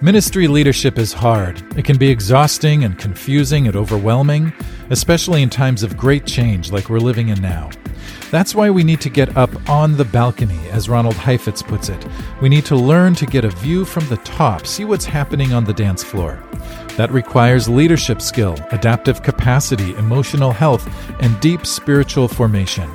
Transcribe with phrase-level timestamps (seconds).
[0.00, 1.60] Ministry leadership is hard.
[1.76, 4.52] It can be exhausting and confusing and overwhelming,
[4.90, 7.70] especially in times of great change like we're living in now.
[8.30, 12.06] That's why we need to get up on the balcony, as Ronald Heifetz puts it.
[12.40, 15.64] We need to learn to get a view from the top, see what's happening on
[15.64, 16.40] the dance floor.
[16.96, 20.88] That requires leadership skill, adaptive capacity, emotional health,
[21.20, 22.88] and deep spiritual formation.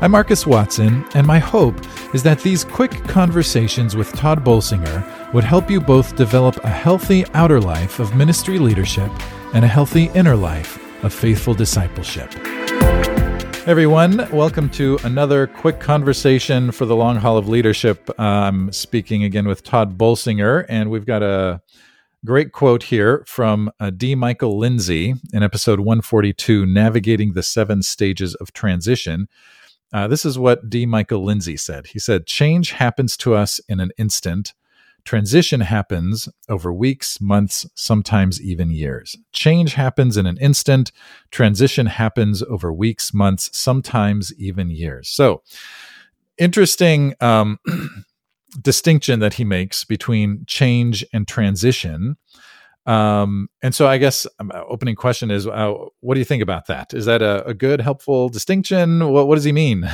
[0.00, 1.76] I'm Markus Watson, and my hope
[2.14, 7.24] is that these quick conversations with Tod Bolsinger would help you both develop a healthy
[7.34, 9.10] outer life of ministry leadership
[9.54, 12.32] and a healthy inner life of faithful discipleship.
[13.66, 18.08] Everyone, welcome to another quick conversation for the long haul of leadership.
[18.18, 21.60] I'm speaking again with Tod Bolsinger, and we've got a
[22.24, 24.14] great quote here from uh, D.
[24.14, 29.28] Michael Lindsay in episode 142 Navigating the Seven Stages of Transition.
[29.92, 30.86] Uh, this is what D.
[30.86, 31.88] Michael Lindsay said.
[31.88, 34.52] He said, Change happens to us in an instant
[35.08, 39.16] Transition happens over weeks, months, sometimes even years.
[39.32, 40.92] Change happens in an instant.
[41.30, 45.08] Transition happens over weeks, months, sometimes even years.
[45.08, 45.42] So,
[46.36, 47.58] interesting um,
[48.60, 52.16] distinction that he makes between change and transition.
[52.86, 56.68] Um, and so, I guess um, opening question is, uh, what do you think about
[56.68, 56.94] that?
[56.94, 59.10] Is that a, a good, helpful distinction?
[59.10, 59.88] What, what does he mean?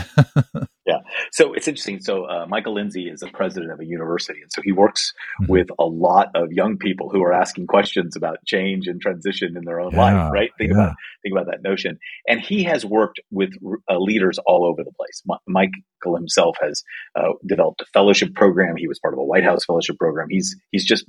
[0.87, 0.99] Yeah.
[1.33, 2.01] So it's interesting.
[2.01, 5.51] So uh, Michael Lindsay is a president of a university, and so he works mm-hmm.
[5.51, 9.65] with a lot of young people who are asking questions about change and transition in
[9.65, 10.33] their own yeah, life.
[10.33, 10.51] Right?
[10.59, 10.77] Think yeah.
[10.77, 11.99] about think about that notion.
[12.29, 13.51] And he has worked with
[13.91, 15.23] uh, leaders all over the place.
[15.29, 16.83] M- Michael himself has
[17.19, 18.77] uh, developed a fellowship program.
[18.77, 20.29] He was part of a White House fellowship program.
[20.31, 21.05] He's he's just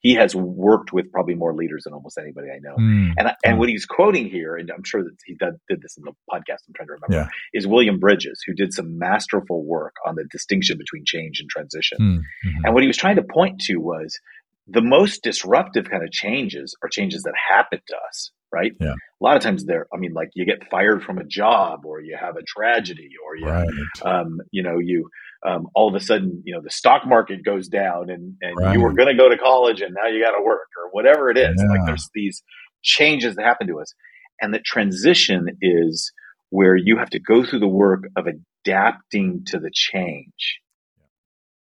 [0.00, 2.76] he has worked with probably more leaders than almost anybody I know.
[2.76, 3.14] Mm.
[3.18, 6.04] And and what he's quoting here, and I'm sure that he did, did this in
[6.04, 6.62] the podcast.
[6.68, 7.58] I'm trying to remember, yeah.
[7.58, 11.98] is William Bridges, who did some masterful work on the distinction between change and transition.
[12.00, 12.64] Mm-hmm.
[12.64, 14.18] And what he was trying to point to was
[14.66, 18.72] the most disruptive kind of changes are changes that happen to us, right?
[18.80, 18.92] Yeah.
[18.92, 22.00] A lot of times they're, I mean, like you get fired from a job or
[22.00, 23.68] you have a tragedy or you, right.
[24.02, 25.08] um, you know, you,
[25.46, 28.74] um, all of a sudden, you know, the stock market goes down and, and right.
[28.74, 31.30] you were going to go to college and now you got to work or whatever
[31.30, 31.56] it is.
[31.56, 31.68] Yeah.
[31.68, 32.42] Like there's these
[32.82, 33.94] changes that happen to us.
[34.40, 36.12] And the transition is
[36.50, 40.60] where you have to go through the work of adapting to the change.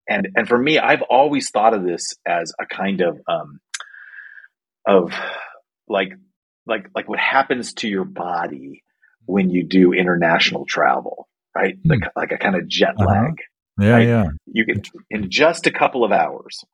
[0.09, 3.61] And and for me, I've always thought of this as a kind of um,
[4.87, 5.13] of
[5.89, 6.13] like
[6.67, 8.83] like like what happens to your body
[9.27, 11.77] when you do international travel, right?
[11.83, 11.91] Mm.
[11.91, 13.07] Like like a kind of jet uh-huh.
[13.07, 13.35] lag.
[13.81, 14.09] Yeah, right?
[14.09, 14.25] yeah.
[14.47, 16.65] You can in just a couple of hours,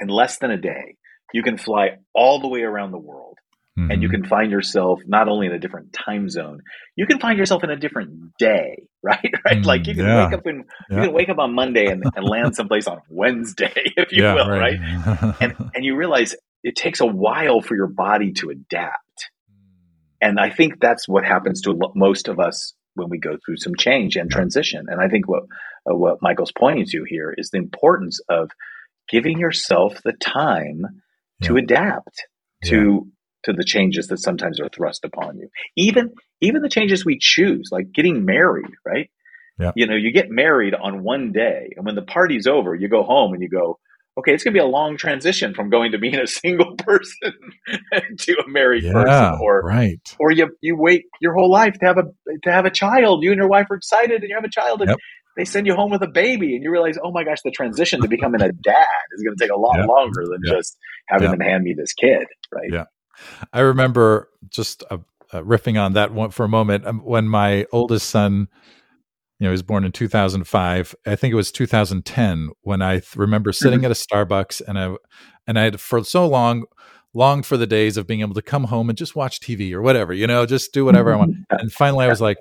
[0.00, 0.96] in less than a day,
[1.32, 3.38] you can fly all the way around the world
[3.78, 3.90] Mm-hmm.
[3.90, 4.22] And you mm-hmm.
[4.22, 6.60] can find yourself not only in a different time zone,
[6.94, 9.18] you can find yourself in a different day, right?
[9.46, 9.58] right?
[9.58, 10.26] Mm, like you can yeah.
[10.26, 10.96] wake up in yeah.
[10.96, 14.34] you can wake up on Monday and, and land someplace on Wednesday, if you yeah,
[14.34, 14.78] will, right?
[14.78, 15.34] right?
[15.40, 19.30] and and you realize it takes a while for your body to adapt.
[20.20, 23.74] And I think that's what happens to most of us when we go through some
[23.76, 24.86] change and transition.
[24.88, 25.44] And I think what
[25.90, 28.50] uh, what Michael's pointing to here is the importance of
[29.08, 31.02] giving yourself the time
[31.42, 32.26] to adapt
[32.66, 33.08] to
[33.44, 35.48] to the changes that sometimes are thrust upon you.
[35.76, 39.10] Even even the changes we choose, like getting married, right?
[39.58, 39.72] Yeah.
[39.74, 43.02] You know, you get married on one day, and when the party's over, you go
[43.02, 43.78] home and you go,
[44.18, 47.32] okay, it's going to be a long transition from going to being a single person
[48.18, 51.86] to a married yeah, person, or right, or you you wait your whole life to
[51.86, 52.04] have a
[52.44, 53.22] to have a child.
[53.22, 54.98] You and your wife are excited, and you have a child, and yep.
[55.36, 58.00] they send you home with a baby, and you realize, oh my gosh, the transition
[58.00, 59.88] to becoming a dad is going to take a lot yep.
[59.88, 60.56] longer than yep.
[60.56, 62.70] just having them hand me this kid, right?
[62.70, 62.84] Yeah.
[63.52, 64.98] I remember just uh,
[65.32, 68.48] uh, riffing on that one for a moment um, when my oldest son,
[69.42, 70.94] you know, he was born in 2005.
[71.04, 73.86] I think it was 2010 when I th- remember sitting mm-hmm.
[73.86, 74.94] at a Starbucks and I
[75.48, 76.62] and I had for so long
[77.12, 79.82] longed for the days of being able to come home and just watch TV or
[79.82, 81.32] whatever, you know, just do whatever I want.
[81.32, 81.56] Mm-hmm.
[81.58, 82.38] And finally, I was like,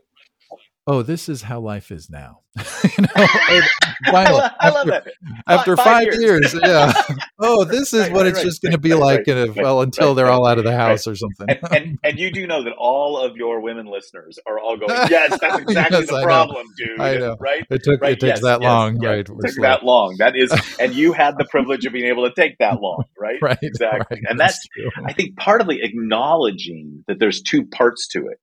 [0.88, 2.40] oh, this is how life is now.
[2.84, 5.14] you know, I, love, after, it.
[5.47, 6.53] After five, five years.
[6.53, 6.59] years.
[6.64, 6.92] yeah.
[7.44, 9.82] Oh, this is right, what right, it's right, just going to be like, if, well,
[9.82, 11.47] until they're all out of the house or something.
[11.50, 14.91] And, and, and, you do know that all of your women listeners are all going,
[15.09, 17.02] yes, that's exactly yes, the problem, dude.
[17.02, 17.35] I know.
[17.40, 17.66] Right?
[17.72, 19.20] It took it takes yes, that yes, long, right?
[19.20, 20.17] It took that long.
[20.20, 23.40] That is, and you had the privilege of being able to take that long, right?
[23.41, 23.58] Right.
[23.64, 24.22] Exactly.
[24.29, 28.40] and that's, that's I think, partly acknowledging that there's two parts to it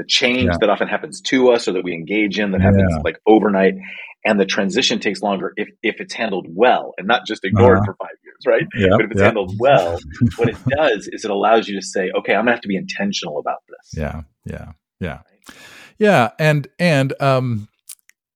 [0.00, 0.56] the change yeah.
[0.58, 3.02] that often happens to us or that we engage in that happens yeah.
[3.04, 3.74] like overnight
[4.24, 7.84] and the transition takes longer if, if it's handled well and not just ignored uh-huh.
[7.84, 9.98] for five years right yeah, but if it's handled well
[10.36, 12.76] what it does is it allows you to say okay i'm gonna have to be
[12.76, 15.18] intentional about this yeah yeah yeah
[15.98, 17.68] yeah and and um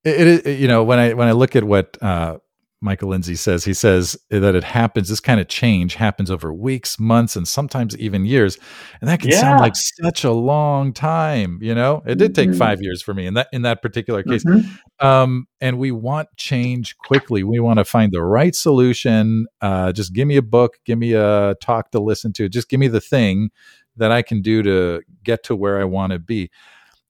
[0.04, 2.36] it, it you know when i when i look at what uh
[2.84, 3.64] Michael Lindsay says.
[3.64, 7.96] He says that it happens, this kind of change happens over weeks, months, and sometimes
[7.96, 8.58] even years.
[9.00, 9.40] And that can yeah.
[9.40, 12.02] sound like such a long time, you know?
[12.06, 12.58] It did take mm-hmm.
[12.58, 14.44] five years for me in that in that particular case.
[14.44, 15.06] Mm-hmm.
[15.06, 17.42] Um, and we want change quickly.
[17.42, 19.46] We want to find the right solution.
[19.60, 22.78] Uh, just give me a book, give me a talk to listen to, just give
[22.78, 23.50] me the thing
[23.96, 26.50] that I can do to get to where I want to be.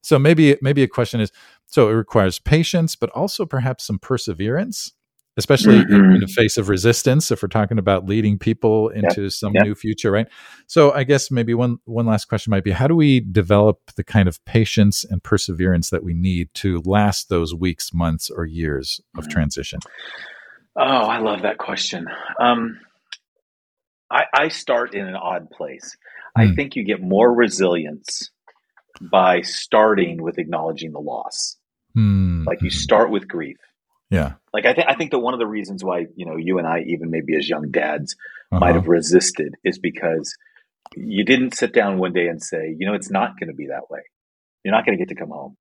[0.02, 1.32] So maybe maybe a question is
[1.66, 4.92] so it requires patience, but also perhaps some perseverance,
[5.36, 6.14] especially mm-hmm.
[6.14, 7.30] in, the face of resistance.
[7.30, 9.32] If we're talking about leading people into yep.
[9.32, 9.64] some yep.
[9.64, 10.26] new future, right?
[10.66, 14.04] So I guess maybe one one last question might be: How do we develop the
[14.04, 19.00] kind of patience and perseverance that we need to last those weeks, months, or years
[19.16, 19.32] of mm-hmm.
[19.32, 19.80] transition?
[20.76, 22.06] Oh, I love that question.
[22.40, 22.80] Um,
[24.10, 25.96] I, I start in an odd place.
[26.36, 26.42] Mm.
[26.42, 26.54] I hmm.
[26.54, 28.30] think you get more resilience
[29.00, 31.56] by starting with acknowledging the loss.
[31.96, 32.44] Mm.
[32.44, 33.56] Like you start with grief.
[34.10, 34.34] Yeah.
[34.52, 36.66] Like I think I think that one of the reasons why, you know, you and
[36.66, 38.16] I even maybe as young dads
[38.52, 38.60] uh-huh.
[38.60, 40.36] might have resisted is because
[40.94, 43.66] you didn't sit down one day and say, you know, it's not going to be
[43.68, 44.00] that way.
[44.62, 45.56] You're not going to get to come home.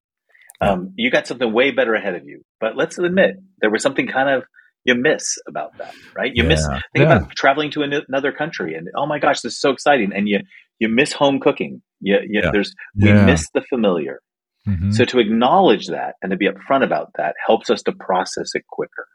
[0.62, 2.44] Um, you got something way better ahead of you.
[2.62, 4.44] But let's admit there was something kind of
[4.86, 6.32] you miss about that, right?
[6.34, 6.50] You yeah.
[6.50, 7.18] miss think yeah.
[7.18, 10.40] about traveling to another country and oh my gosh, this is so exciting, and you
[10.80, 11.82] you miss home cooking.
[12.02, 12.52] You, you, yeah.
[12.52, 14.20] There's we miss the familiar.
[14.68, 14.92] Mm-hmm.
[14.92, 18.66] So to acknowledge that and to be upfront about that helps us to process it
[18.68, 19.08] quicker.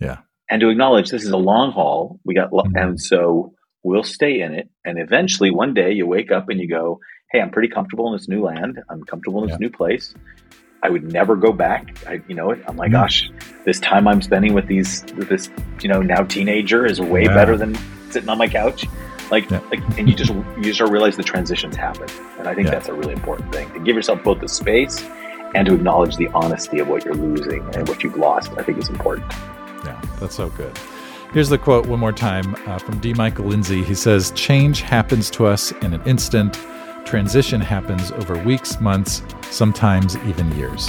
[0.00, 2.20] Yeah, and to acknowledge this is a long haul.
[2.24, 2.76] We got mm-hmm.
[2.76, 6.68] and so we'll stay in it, and eventually one day you wake up and you
[6.68, 7.00] go,
[7.30, 8.80] "Hey, I'm pretty comfortable in this new land.
[8.88, 10.14] I'm comfortable in this new place."
[10.82, 11.94] I would never go back.
[12.06, 12.94] I, you know, I'm like, mm.
[12.94, 13.30] gosh,
[13.64, 15.50] this time I'm spending with these, with this,
[15.82, 17.34] you know, now teenager is way yeah.
[17.34, 17.76] better than
[18.10, 18.86] sitting on my couch.
[19.30, 19.60] Like, yeah.
[19.70, 22.72] like, and you just you start realize the transitions happen, and I think yeah.
[22.72, 25.02] that's a really important thing to give yourself both the space
[25.54, 28.52] and to acknowledge the honesty of what you're losing and what you've lost.
[28.56, 29.30] I think is important.
[29.84, 30.76] Yeah, that's so good.
[31.32, 33.14] Here's the quote one more time uh, from D.
[33.14, 33.84] Michael Lindsay.
[33.84, 36.58] He says, "Change happens to us in an instant."
[37.04, 40.88] Transition happens over weeks, months, sometimes even years.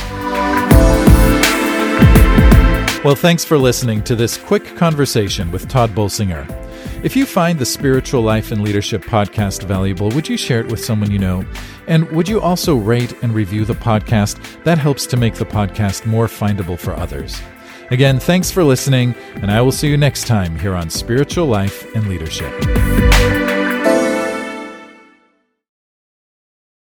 [3.04, 6.71] Well, thanks for listening to this quick conversation with Tod Bolsinger.
[7.04, 10.86] If you find the Spiritual Life and Leadership podcast valuable, would you share it with
[10.86, 11.44] someone you know?
[11.88, 14.64] And would you also rate and review the podcast?
[14.66, 17.42] That helps to make the podcast more findable for others.
[17.90, 21.92] Again, thanks for listening, and I will see you next time here on Spiritual Life
[21.96, 23.61] and Leadership.